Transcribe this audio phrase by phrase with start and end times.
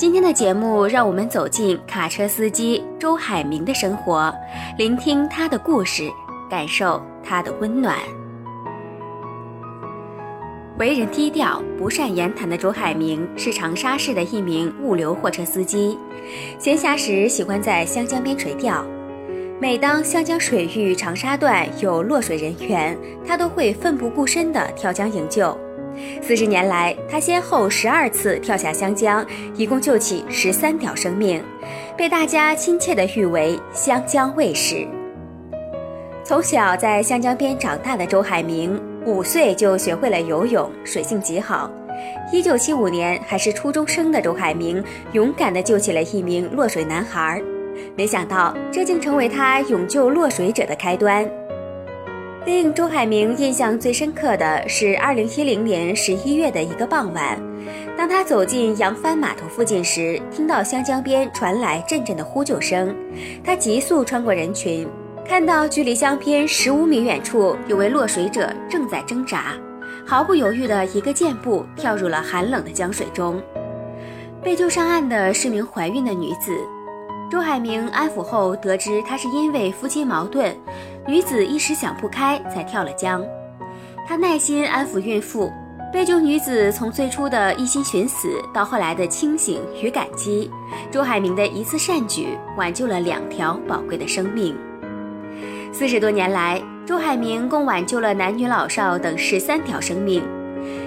[0.00, 4.34] 今天的节目，让我们走进卡车司机周海明的生活，
[4.78, 6.10] 聆听他的故事，
[6.48, 7.98] 感受他的温暖。
[10.78, 15.98] 为人低调、不善言谈的周海明是长沙市的一名物流货车司机，
[16.58, 18.82] 闲暇时喜欢在湘江边垂钓。
[19.60, 22.96] 每当湘江水域长沙段有落水人员，
[23.26, 25.54] 他都会奋不顾身地跳江营救。
[26.22, 29.24] 四十年来，他先后十二次跳下湘江，
[29.56, 31.42] 一共救起十三条生命，
[31.96, 34.86] 被大家亲切地誉为“湘江卫士”。
[36.24, 41.70] 从小在湘江边长大的周海明，五岁就学会了游泳，水性极好。
[42.32, 47.42] 一九七五年，还是初中生的周海明，勇敢地救起了一名落水男孩。
[47.96, 51.28] 没想到，这竟成为他勇救落水者的开端。
[52.46, 57.38] 令周海明印象最深刻的是2010年11月的一个傍晚，
[57.98, 62.96] 当他走进扬帆码头附近时，听到湘江边传来阵阵的呼救声。
[63.44, 64.88] 他急速穿过人群，
[65.22, 69.52] 看到距离江边十五米远处有位落水者正在挣扎，
[70.06, 73.38] 毫不犹豫的一个箭步跳入了寒冷的江水中。
[74.42, 76.56] 被救上岸的是名怀孕的女子。
[77.30, 80.52] 周海明安抚后得知，她是因为夫妻矛盾，
[81.06, 83.24] 女子一时想不开才跳了江。
[84.06, 85.52] 她耐心安抚孕妇，
[85.92, 90.50] 被救女子从最初的一心寻死，到后来的清醒与感激，
[90.90, 94.56] 周海明的一次善举挽救了两条宝贵的生命。
[95.72, 100.22] 四十多年来，周海明共挽救了男女老少等十三条生命。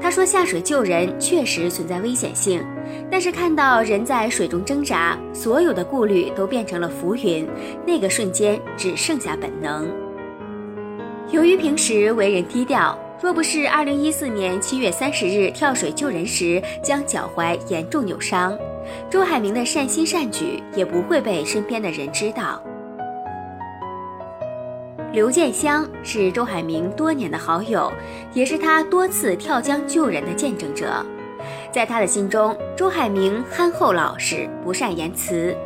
[0.00, 2.64] 他说：“下水救人确实存在危险性。”
[3.10, 7.48] 但是看到人在水中挣扎，所有的顾虑都变成了浮云，
[7.86, 9.88] 那个瞬间只剩下本能。
[11.30, 18.56] 由于平时为人低调，若不是2014年7月30日跳水救人时将脚踝严重扭伤，
[19.08, 22.62] 周海明的善心善举也不会被身边的人知道。
[25.14, 27.88] 刘建湘是周海明多年的好友，
[28.32, 31.06] 也是他多次跳江救人的见证者。
[31.72, 35.56] 在他的心中，周海明憨厚老实，不善言辞，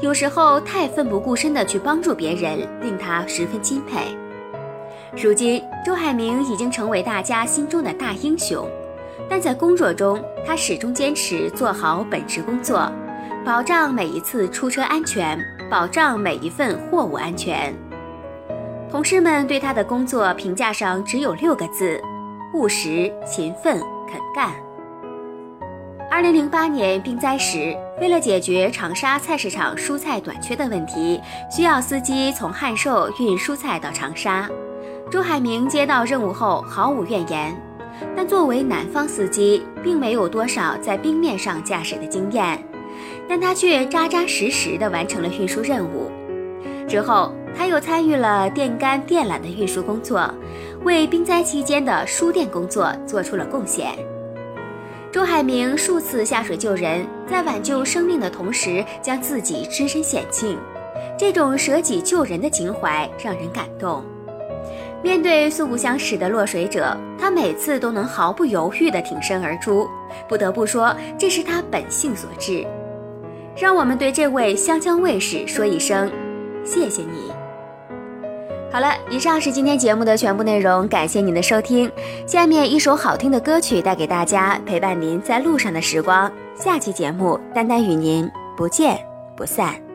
[0.00, 4.00] 有时候太奋不顾身地去帮助别人，令他十分钦佩。
[5.16, 8.68] 如今，周海明已经成为大家心中的大英雄，
[9.30, 12.90] 但在工作中，他始终坚持做好本职工作，
[13.44, 15.38] 保障每一次出车安全，
[15.70, 17.72] 保障每一份货物安全。
[18.90, 22.02] 同事们对他的工作评价上只有六个字：
[22.54, 23.78] 务实、勤奋、
[24.10, 24.50] 肯干。
[26.10, 34.48] 二零零八年冰灾时，为了解决长沙菜市场蔬菜短缺的问题，需要司机从汉寿运蔬菜到长沙。
[35.10, 37.54] 周海明接到任务后毫无怨言，
[38.16, 42.58] 但作为南方司机，并没有多少在冰面上驾驶的经验，
[43.28, 46.10] 但他却扎扎实实地完成了运输任务。
[46.88, 50.32] 之后，他又参与了电杆电缆的运输工作，
[50.84, 53.92] 为冰灾期间的输电工作做出了贡献。
[55.12, 60.58] 周海明数次下水救人，在挽救生命的同时，将自己置身险境，
[61.18, 64.02] 这种舍己救人的情怀让人感动。
[65.02, 69.86] 面对素不相识的落水者，他每次都能毫不犹豫地挺身而出，
[70.28, 72.66] 不得不说，这是他本性所致。
[73.56, 76.10] 让我们对这位湘江卫士说一声，
[76.64, 77.32] 谢谢你。
[78.70, 81.90] 好了，以上是今天节目的全部内容，感谢您的收听。
[82.26, 86.30] 下面一首好听的歌曲带给大家，陪伴您在路上的时光。
[86.54, 88.98] 下期节目，丹丹与您不见
[89.34, 89.87] 不散。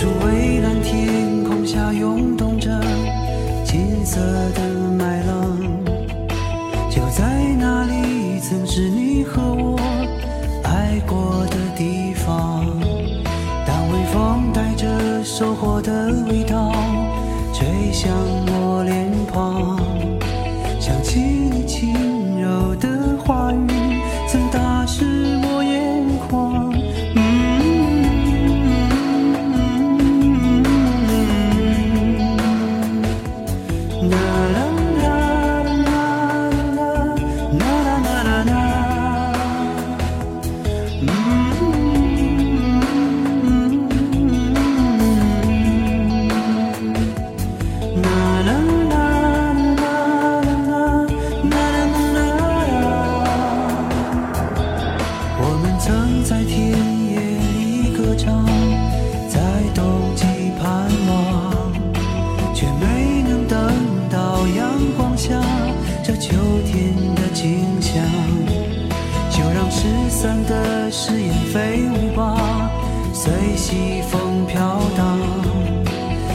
[0.00, 2.70] 远处蔚蓝天空下涌动着
[3.64, 4.18] 金色
[4.54, 4.62] 的
[4.96, 5.58] 麦浪
[6.90, 9.78] 就在那里曾是你和我
[10.62, 12.64] 爱过的地方
[13.66, 16.72] 当微风带着收获的味道
[17.52, 18.10] 吹向
[18.46, 19.78] 我脸庞
[20.80, 22.09] 想起你轻
[34.08, 34.69] la la
[69.70, 72.70] 失散的誓言飞舞吧
[73.14, 75.18] 随西风飘荡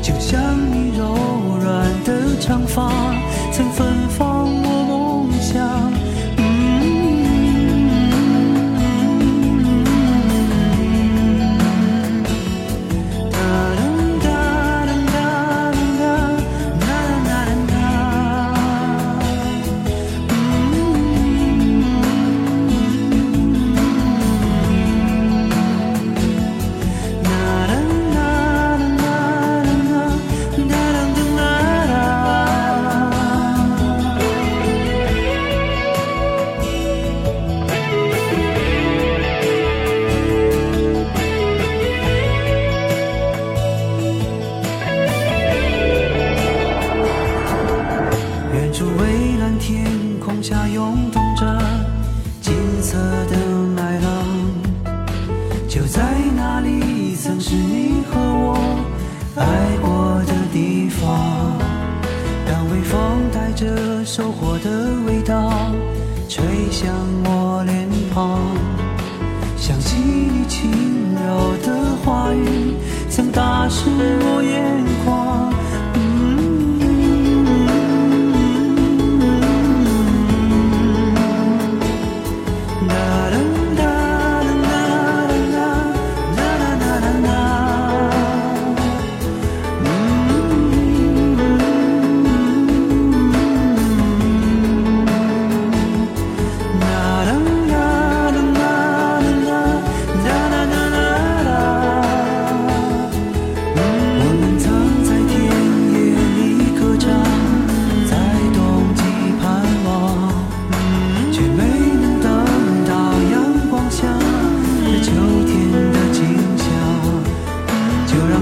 [0.00, 0.40] 就像
[0.72, 1.14] 你柔
[1.60, 3.05] 软的长发。
[64.06, 64.70] 收获的
[65.04, 65.52] 味道
[66.28, 66.94] 吹向
[67.24, 68.38] 我脸庞，
[69.56, 70.70] 想起你轻
[71.12, 72.76] 柔的话语，
[73.10, 74.85] 曾打湿我眼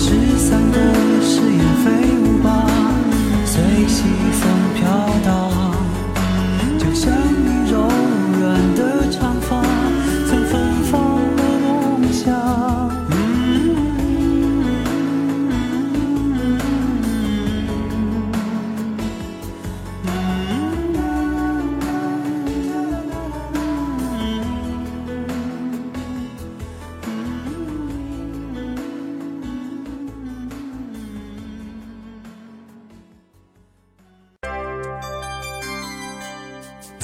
[0.00, 0.78] 失散的
[1.20, 2.17] 誓言，飞。